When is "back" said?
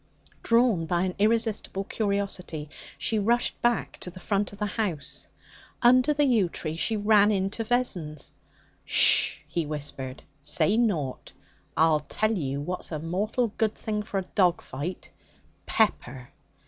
3.61-3.99